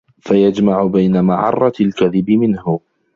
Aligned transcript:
فَيَجْمَعُ 0.19 0.83
بَيْنَ 0.85 1.21
مَعَرَّةِ 1.23 1.73
الْكَذِبِ 1.79 2.31
مِنْهُ 2.31 2.79